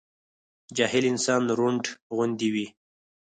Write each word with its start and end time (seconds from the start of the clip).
جاهل 0.77 1.03
انسان 1.13 1.41
رونډ 1.57 1.83
غوندي 2.15 2.49
وي 2.53 2.67